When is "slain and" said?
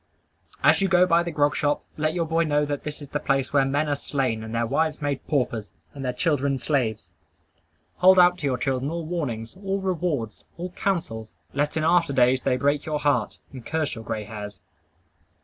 3.95-4.55